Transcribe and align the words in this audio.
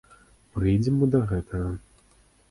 Прыйдзем 0.53 0.95
мы 1.01 1.09
да 1.15 1.21
гэтага. 1.31 1.67